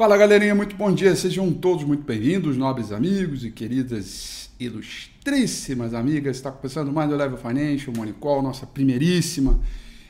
[0.00, 6.38] Fala galerinha, muito bom dia, sejam todos muito bem-vindos, nobres amigos e queridas ilustríssimas amigas.
[6.38, 9.60] Está começando mais o Level Financial Money Call, nossa primeiríssima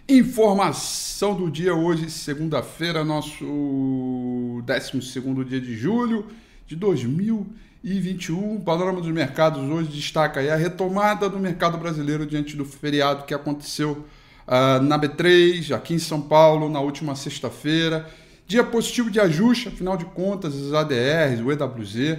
[0.08, 6.24] informação do dia hoje, segunda-feira, nosso 12 dia de julho
[6.68, 8.58] de 2021.
[8.58, 13.34] O panorama dos mercados hoje destaca a retomada do mercado brasileiro diante do feriado que
[13.34, 14.06] aconteceu
[14.46, 18.08] uh, na B3, aqui em São Paulo, na última sexta-feira
[18.50, 22.18] Dia positivo de ajuste, afinal de contas, os ADRs, o EWZ.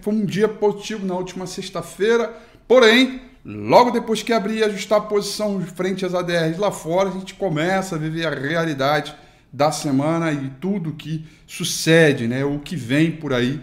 [0.00, 2.34] Foi um dia positivo na última sexta-feira,
[2.66, 7.12] porém, logo depois que abrir e ajustar a posição frente às ADRs lá fora, a
[7.12, 9.14] gente começa a viver a realidade
[9.52, 12.42] da semana e tudo que sucede, né?
[12.46, 13.60] o que vem por aí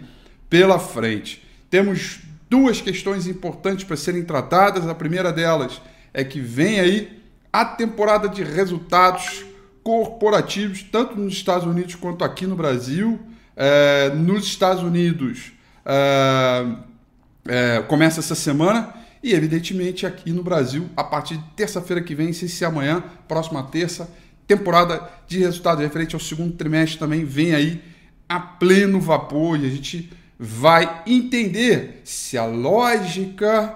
[0.48, 1.44] pela frente.
[1.72, 4.88] Temos duas questões importantes para serem tratadas.
[4.88, 5.82] A primeira delas
[6.14, 7.20] é que vem aí
[7.52, 9.44] a temporada de resultados
[9.86, 13.20] corporativos, tanto nos Estados Unidos quanto aqui no Brasil.
[13.56, 15.52] É, nos Estados Unidos
[15.86, 16.66] é,
[17.48, 18.92] é, começa essa semana
[19.22, 24.10] e, evidentemente, aqui no Brasil, a partir de terça-feira que vem, se amanhã, próxima terça,
[24.48, 27.80] temporada de resultados referente ao segundo trimestre também vem aí
[28.28, 33.76] a pleno vapor e a gente vai entender se a lógica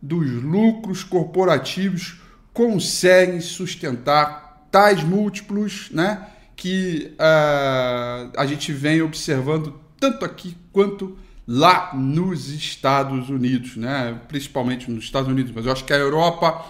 [0.00, 2.20] dos lucros corporativos
[2.52, 4.41] consegue sustentar
[4.72, 6.26] tais múltiplos, né?
[6.56, 11.16] Que uh, a gente vem observando tanto aqui quanto
[11.46, 14.18] lá nos Estados Unidos, né?
[14.26, 16.64] Principalmente nos Estados Unidos, mas eu acho que a Europa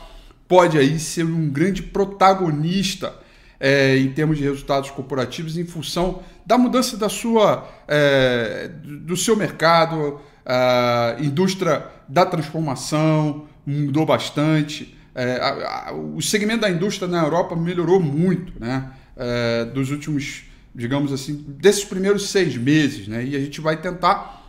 [0.49, 3.15] pode aí ser um grande protagonista
[3.61, 9.37] é, em termos de resultados corporativos em função da mudança da sua, é, do seu
[9.37, 14.99] mercado, a indústria da transformação mudou bastante.
[15.15, 18.91] É, a, a, o segmento da indústria na Europa melhorou muito, né?
[19.17, 23.25] É, dos últimos, digamos assim, desses primeiros seis meses, né?
[23.25, 24.43] E a gente vai tentar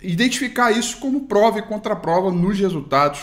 [0.00, 3.20] identificar isso como prova e contraprova nos resultados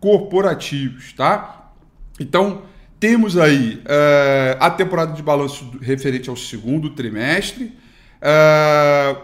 [0.00, 1.72] corporativos, tá?
[2.18, 2.62] Então,
[2.98, 7.76] temos aí é, a temporada de balanço referente ao segundo trimestre.
[8.20, 9.16] É,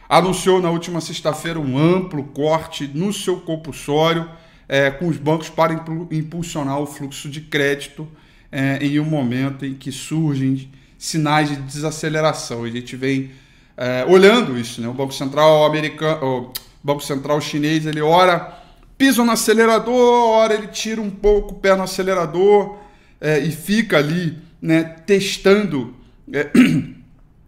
[0.06, 4.30] anunciou na última sexta-feira um amplo corte no seu compulsório
[4.68, 5.72] é, com os bancos para
[6.10, 8.06] impulsionar o fluxo de crédito
[8.50, 12.64] é, em um momento em que surgem sinais de desaceleração.
[12.64, 13.30] A gente vem
[13.76, 14.88] é, olhando isso, né?
[14.88, 16.52] O Banco Central americano, o
[16.82, 18.58] Banco Central chinês, ele ora
[18.98, 22.78] pisa no acelerador, ora ele tira um pouco o pé no acelerador
[23.18, 24.84] é, e fica ali, né?
[24.84, 25.96] Testando
[26.32, 26.50] é,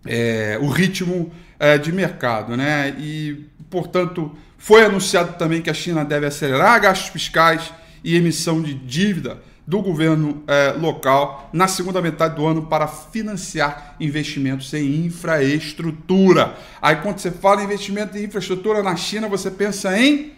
[0.54, 2.96] é, o ritmo é, de mercado, né?
[2.98, 7.72] E portanto foi anunciado também que a China deve acelerar gastos fiscais
[8.02, 13.96] e emissão de dívida do governo eh, local na segunda metade do ano para financiar
[13.98, 16.54] investimentos em infraestrutura.
[16.82, 20.34] Aí, quando você fala em investimento em infraestrutura na China, você pensa em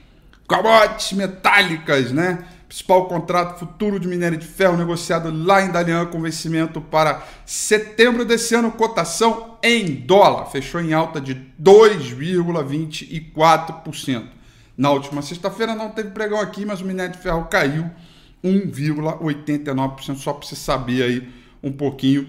[0.46, 2.44] commodities metálicas, né?
[2.68, 8.24] Principal contrato futuro de minério de ferro negociado lá em Dalian com vencimento para setembro
[8.24, 14.26] desse ano, cotação em dólar, fechou em alta de 2,24%.
[14.76, 17.90] Na última sexta-feira não teve pregão aqui, mas o minério de ferro caiu
[18.44, 21.28] 1,89%, só para você saber aí
[21.62, 22.28] um pouquinho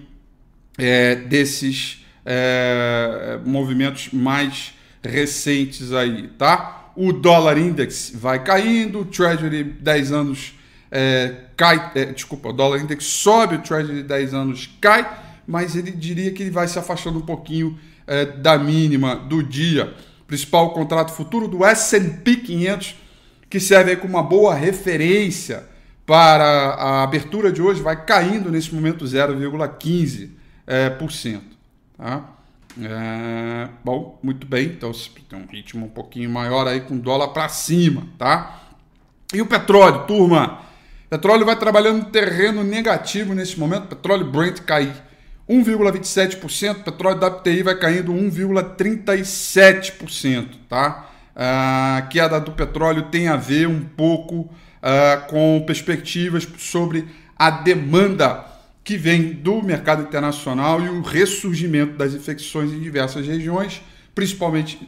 [0.77, 4.73] é, desses é, movimentos mais
[5.03, 6.91] recentes aí, tá?
[6.95, 10.53] O dólar index vai caindo, o Treasury 10 anos
[10.89, 15.07] é, cai, é, desculpa, o dólar index sobe, o Treasury 10 anos cai,
[15.45, 17.77] mas ele diria que ele vai se afastando um pouquinho
[18.07, 19.93] é, da mínima do dia.
[20.25, 22.95] Principal contrato futuro do S&P 500,
[23.49, 25.74] que serve como uma boa referência
[26.05, 30.29] para a abertura de hoje vai caindo nesse momento 0,15%.
[30.67, 31.55] É, por cento,
[31.95, 32.27] tá?
[32.81, 34.65] É, bom, muito bem.
[34.65, 34.91] Então
[35.29, 38.61] tem um ritmo um pouquinho maior aí com dólar para cima, tá?
[39.33, 40.59] E o petróleo, turma?
[41.09, 43.87] Petróleo vai trabalhando no terreno negativo nesse momento.
[43.87, 44.91] Petróleo Brent cai
[45.49, 51.09] 1,27%, petróleo WTI vai caindo 1,37%, tá?
[51.35, 54.49] A queda do petróleo tem a ver um pouco
[54.85, 58.45] uh, com perspectivas sobre a demanda
[58.83, 63.81] que vem do mercado internacional e o ressurgimento das infecções em diversas regiões,
[64.13, 64.79] principalmente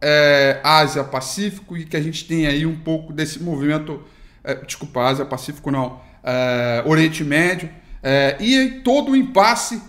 [0.00, 4.02] é, Ásia Pacífico, e que a gente tem aí um pouco desse movimento,
[4.44, 7.68] é, desculpa, Ásia Pacífico não, é, Oriente Médio,
[8.02, 9.82] é, e todo o impasse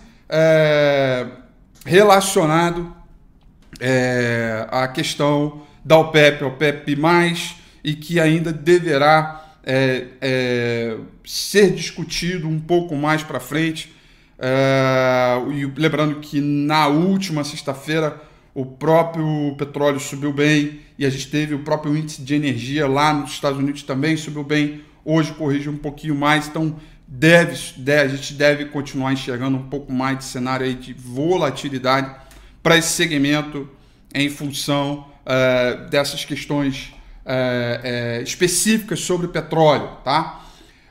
[1.84, 2.96] relacionado
[4.70, 6.96] à questão da OPEP, OPEP+,
[7.84, 13.94] e que ainda deverá é, é, ser discutido um pouco mais para frente.
[14.38, 18.20] É, e lembrando que na última sexta-feira
[18.54, 23.12] o próprio petróleo subiu bem e a gente teve o próprio índice de energia lá
[23.12, 24.82] nos Estados Unidos também subiu bem.
[25.04, 26.76] Hoje corrigiu um pouquinho mais, então
[27.06, 32.14] deve, deve, a gente deve continuar enxergando um pouco mais de cenário aí de volatilidade
[32.62, 33.68] para esse segmento
[34.14, 36.93] em função uh, dessas questões
[37.24, 40.42] é, é, específicas sobre petróleo, tá?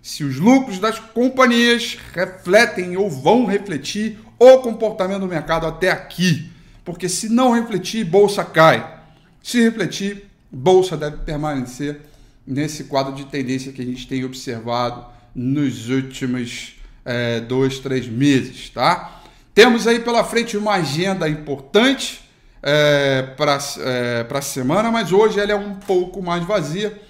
[0.02, 6.50] Se os lucros das companhias refletem ou vão refletir o comportamento do mercado até aqui.
[6.82, 8.98] Porque se não refletir, bolsa cai.
[9.42, 12.00] Se refletir, bolsa deve permanecer
[12.46, 18.70] nesse quadro de tendência que a gente tem observado nos últimos é, dois, três meses,
[18.70, 19.20] tá?
[19.54, 22.22] Temos aí pela frente uma agenda importante
[22.62, 27.00] é, para é, a semana, mas hoje ela é um pouco mais vazia.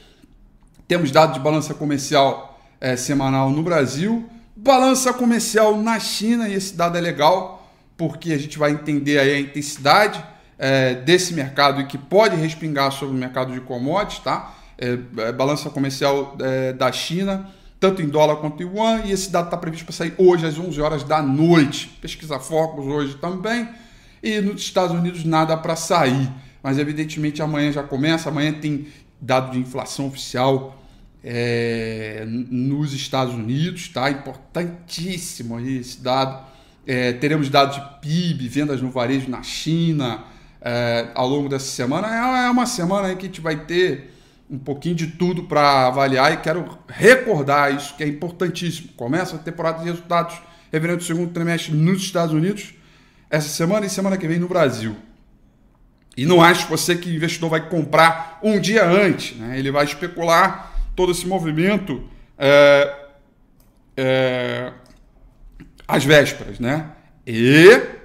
[0.89, 6.75] Temos dados de balança comercial é, semanal no Brasil, balança comercial na China, e esse
[6.75, 7.61] dado é legal
[7.97, 10.25] porque a gente vai entender aí a intensidade
[10.59, 14.55] é, desse mercado e que pode respingar sobre o mercado de commodities, tá?
[14.79, 19.31] É, é, balança comercial é, da China, tanto em dólar quanto em yuan, e esse
[19.31, 21.89] dado está previsto para sair hoje às 11 horas da noite.
[22.01, 23.67] Pesquisa Focus hoje também.
[24.23, 26.31] E nos Estados Unidos nada para sair.
[26.63, 28.87] Mas evidentemente amanhã já começa, amanhã tem
[29.19, 30.79] dado de inflação oficial
[31.25, 34.11] é, nos Estados Unidos, tá?
[34.11, 36.51] Importantíssimo aí esse dado.
[36.87, 40.25] É, teremos dados de PIB, vendas no varejo na China
[40.61, 42.09] é, ao longo dessa semana.
[42.09, 44.10] É, é uma semana aí que a gente vai ter
[44.51, 48.89] um pouquinho de tudo para avaliar e quero recordar isso que é importantíssimo.
[48.97, 50.37] Começa a temporada de resultados
[50.73, 52.75] referente ao segundo trimestre nos Estados Unidos
[53.31, 54.97] essa semana e semana que vem no Brasil.
[56.17, 59.57] E não acho você que o investidor vai comprar um dia antes, né?
[59.57, 62.03] ele vai especular todo esse movimento
[62.37, 62.97] é,
[63.97, 64.73] é,
[65.87, 66.91] às vésperas, né?
[67.25, 68.00] E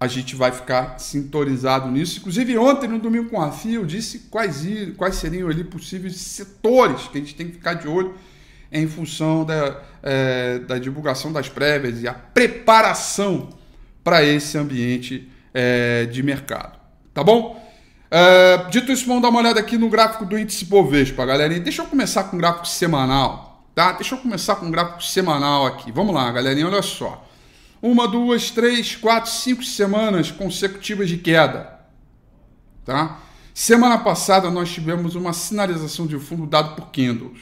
[0.00, 2.20] a gente vai ficar sintonizado nisso.
[2.20, 4.64] Inclusive, ontem, no Domingo com a FIA, eu disse quais,
[4.96, 8.14] quais seriam ali possíveis setores que a gente tem que ficar de olho
[8.70, 13.48] em função da, é, da divulgação das prévias e a preparação
[14.04, 16.78] para esse ambiente é, de mercado.
[17.12, 17.60] Tá bom?
[18.10, 21.60] É, dito isso, vamos dar uma olhada aqui no gráfico do índice Bovespa, galerinha.
[21.60, 23.92] Deixa eu começar com o gráfico semanal, tá?
[23.92, 25.90] Deixa eu começar com o gráfico semanal aqui.
[25.90, 27.27] Vamos lá, galerinha, olha só.
[27.80, 31.80] Uma, duas, três, quatro, cinco semanas consecutivas de queda,
[32.84, 33.20] tá?
[33.54, 37.40] Semana passada nós tivemos uma sinalização de fundo dado por candles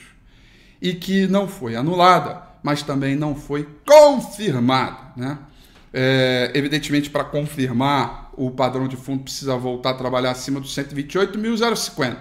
[0.81, 5.13] e que não foi anulada, mas também não foi confirmada.
[5.15, 5.39] Né?
[5.93, 12.17] É, evidentemente, para confirmar, o padrão de fundo precisa voltar a trabalhar acima dos 128.050.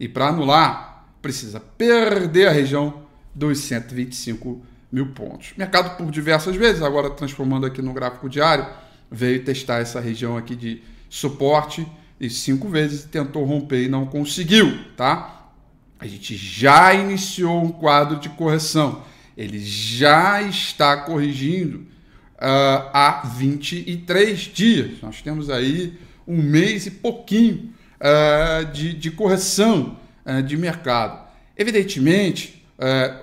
[0.00, 5.54] E para anular, precisa perder a região dos 125 mil pontos.
[5.56, 8.66] Mercado, por diversas vezes, agora transformando aqui no gráfico diário,
[9.10, 11.86] veio testar essa região aqui de suporte
[12.20, 15.50] e cinco vezes tentou romper e não conseguiu, tá?
[15.98, 19.02] A gente já iniciou um quadro de correção.
[19.36, 25.00] Ele já está corrigindo uh, há 23 dias.
[25.00, 31.28] Nós temos aí um mês e pouquinho uh, de, de, correção uh, de mercado.
[31.56, 32.61] Evidentemente,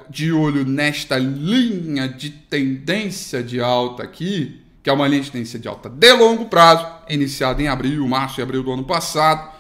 [0.10, 5.60] de olho nesta linha de tendência de alta aqui, que é uma linha de tendência
[5.60, 9.52] de alta de longo prazo, iniciada em abril, março e abril do ano passado,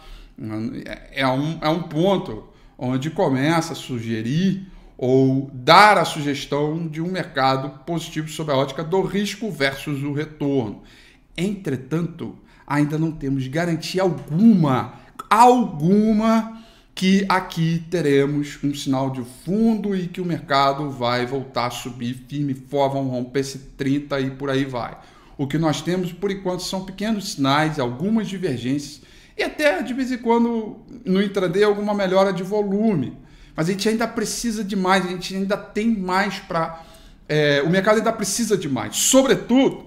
[1.12, 4.66] é um, é um ponto onde começa a sugerir
[4.98, 10.14] ou dar a sugestão de um mercado positivo sob a ótica do risco versus o
[10.14, 10.84] retorno.
[11.38, 14.94] Entretanto, ainda não temos garantia alguma,
[15.30, 16.62] alguma
[17.00, 22.26] que aqui teremos um sinal de fundo e que o mercado vai voltar a subir
[22.28, 24.98] firme, for, vão romper esse 30 e por aí vai.
[25.38, 29.00] O que nós temos por enquanto são pequenos sinais, algumas divergências
[29.38, 33.18] e até de vez em quando no intraday alguma melhora de volume.
[33.56, 36.84] Mas a gente ainda precisa de mais, a gente ainda tem mais para.
[37.30, 38.98] É, o mercado ainda precisa de mais.
[38.98, 39.86] Sobretudo,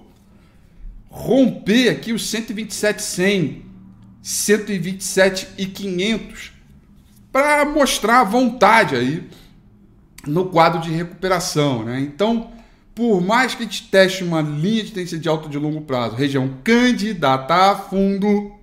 [1.11, 3.65] romper aqui os 127,100,
[4.19, 6.52] 127,500
[7.33, 9.27] para mostrar a vontade aí
[10.25, 11.83] no quadro de recuperação.
[11.83, 11.99] Né?
[11.99, 12.51] Então,
[12.93, 16.15] por mais que a gente teste uma linha de tendência de alto de longo prazo,
[16.15, 18.53] região candidata a fundo,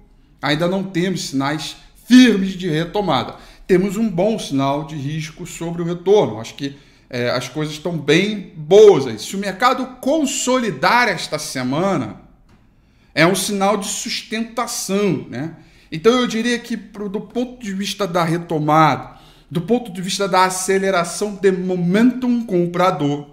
[0.40, 3.34] ainda não temos sinais firmes de retomada.
[3.66, 6.40] Temos um bom sinal de risco sobre o retorno.
[6.40, 6.76] Acho que
[7.08, 9.20] é, as coisas estão bem boas.
[9.20, 12.20] Se o mercado consolidar esta semana,
[13.12, 15.26] é um sinal de sustentação.
[15.28, 15.56] Né?
[15.90, 19.18] Então eu diria que, do ponto de vista da retomada,
[19.50, 23.28] do ponto de vista da aceleração de momentum comprador,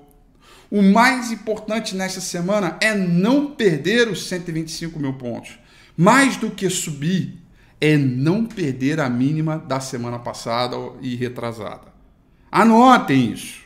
[0.69, 5.59] o mais importante nesta semana é não perder os 125 mil pontos
[5.95, 7.41] mais do que subir,
[7.81, 11.93] é não perder a mínima da semana passada e retrasada.
[12.51, 13.65] Anotem isso.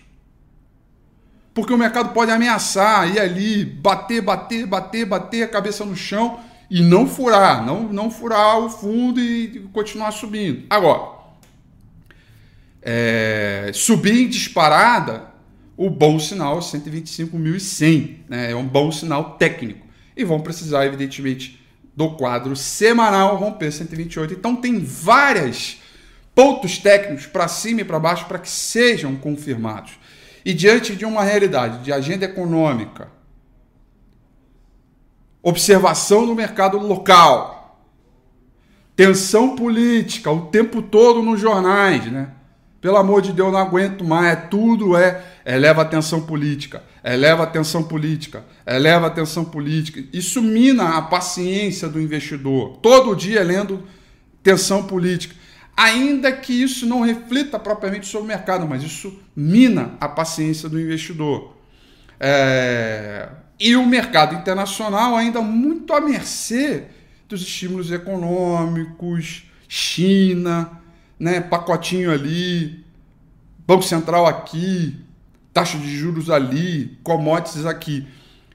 [1.54, 6.40] porque o mercado pode ameaçar, ir ali, bater, bater, bater, bater a cabeça no chão
[6.72, 10.66] e não furar, não, não furar o fundo e continuar subindo.
[10.70, 11.20] Agora,
[12.82, 15.26] é, subir em disparada,
[15.76, 18.52] o bom sinal é 125.100, né?
[18.52, 19.86] é um bom sinal técnico.
[20.16, 21.62] E vão precisar, evidentemente,
[21.94, 24.34] do quadro semanal romper 128.
[24.36, 25.82] Então tem várias
[26.34, 30.00] pontos técnicos para cima e para baixo para que sejam confirmados.
[30.46, 33.10] E diante de uma realidade de agenda econômica,
[35.42, 37.80] observação do mercado local,
[38.96, 42.30] tensão política o tempo todo nos jornais, né?
[42.80, 44.34] Pelo amor de Deus, não aguento mais.
[44.34, 50.04] É tudo é eleva a tensão política, eleva a tensão política, eleva a tensão política.
[50.12, 52.78] Isso mina a paciência do investidor.
[52.82, 53.84] Todo dia lendo
[54.42, 55.36] tensão política.
[55.78, 60.80] Ainda que isso não reflita propriamente sobre o mercado, mas isso mina a paciência do
[60.80, 61.56] investidor.
[62.20, 63.30] É...
[63.64, 66.86] E o mercado internacional ainda muito à mercê
[67.30, 70.82] dos estímulos econômicos, China,
[71.20, 72.84] né, pacotinho ali,
[73.68, 75.00] Banco Central aqui,
[75.54, 78.08] taxa de juros ali, commodities aqui.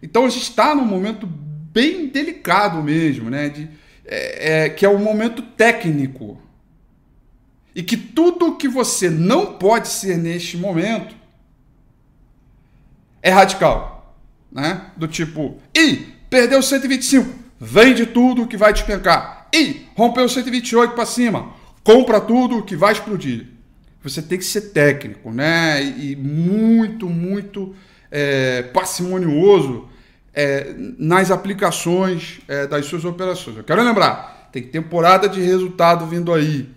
[0.03, 3.49] Então a gente está num momento bem delicado mesmo, né?
[3.49, 3.71] De,
[4.05, 6.37] é, é, que é um momento técnico.
[7.77, 11.15] E que tudo que você não pode ser neste momento
[13.23, 13.96] é radical.
[14.57, 14.87] Né?
[14.97, 17.29] Do tipo, e perdeu 125,
[17.61, 19.47] vende tudo que vai despencar.
[19.55, 21.55] E rompeu 128 para cima
[21.87, 23.47] compra tudo que vai explodir.
[24.03, 25.81] Você tem que ser técnico, né?
[25.83, 27.77] E muito, muito
[28.11, 29.89] é, parcimonioso
[30.35, 33.57] é, nas aplicações é, das suas operações.
[33.57, 36.69] Eu quero lembrar, tem temporada de resultado vindo aí.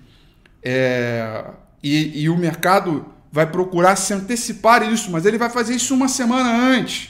[0.62, 1.44] É,
[1.82, 6.08] e, e o mercado vai procurar se antecipar isso, mas ele vai fazer isso uma
[6.08, 7.10] semana antes.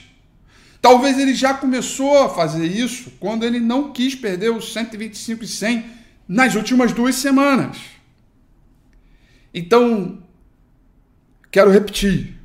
[0.82, 5.48] Talvez ele já começou a fazer isso quando ele não quis perder os 125 e
[5.48, 5.86] 100
[6.28, 7.78] nas últimas duas semanas.
[9.54, 10.24] Então,
[11.52, 12.38] quero repetir: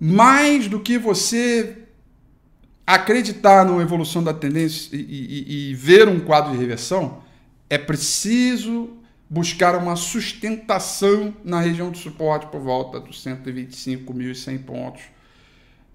[0.00, 1.78] mais do que você
[2.86, 7.22] acreditar na evolução da tendência e, e, e ver um quadro de reversão,
[7.70, 8.98] é preciso
[9.28, 15.02] buscar uma sustentação na região de suporte por volta dos 125.100 pontos.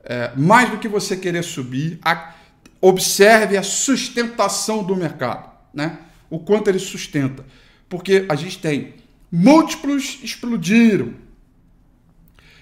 [0.04, 2.34] É, mais do que você querer subir, a,
[2.82, 5.50] observe a sustentação do mercado.
[5.74, 6.00] Né?
[6.30, 7.46] o quanto ele sustenta.
[7.88, 8.94] Porque a gente tem
[9.32, 11.14] múltiplos explodiram,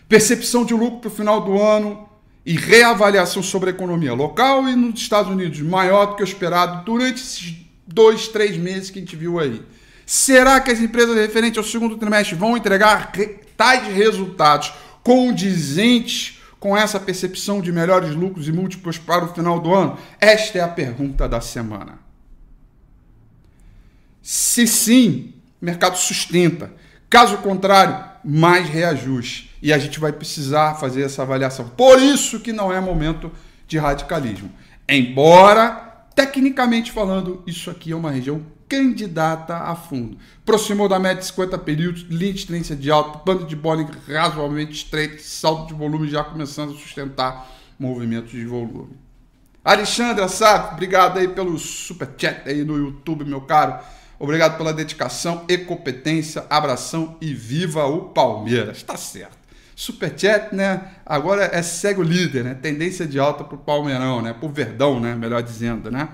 [0.08, 2.08] percepção de lucro para o final do ano
[2.46, 6.86] e reavaliação sobre a economia local e nos Estados Unidos maior do que o esperado
[6.86, 9.62] durante esses dois, três meses que a gente viu aí.
[10.06, 13.12] Será que as empresas referentes ao segundo trimestre vão entregar
[13.58, 14.72] tais resultados
[15.04, 19.98] condizentes com essa percepção de melhores lucros e múltiplos para o final do ano?
[20.20, 22.00] Esta é a pergunta da semana.
[24.22, 26.72] Se sim, o mercado sustenta.
[27.10, 29.56] Caso contrário, mais reajuste.
[29.62, 31.70] E a gente vai precisar fazer essa avaliação.
[31.70, 33.32] Por isso que não é momento
[33.68, 34.52] de radicalismo.
[34.88, 40.18] Embora, tecnicamente falando, isso aqui é uma região candidata a fundo.
[40.46, 44.74] Proximou da média de 50 períodos, linha de tendência de alto, banda de Bollinger razoavelmente
[44.74, 47.50] estreito, salto de volume já começando a sustentar
[47.80, 48.98] movimentos de volume.
[49.64, 53.80] Alexandre sabe, obrigado aí pelo super chat aí no YouTube, meu caro.
[54.20, 56.46] Obrigado pela dedicação e competência.
[56.50, 58.82] Abração e viva o Palmeiras.
[58.82, 59.38] Tá certo.
[59.76, 60.94] Superchat, né?
[61.06, 62.56] Agora é segue o líder, né?
[62.56, 64.34] Tendência de alta pro Palmeirão, né?
[64.34, 65.14] Pro Verdão, né?
[65.14, 66.10] Melhor dizendo, né?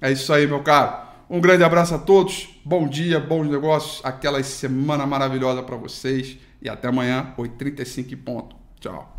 [0.00, 1.07] É isso aí, meu caro.
[1.30, 2.48] Um grande abraço a todos.
[2.64, 4.00] Bom dia, bons negócios.
[4.02, 6.38] Aquela semana maravilhosa para vocês.
[6.62, 8.56] E até amanhã, 8h35 ponto.
[8.80, 9.17] Tchau.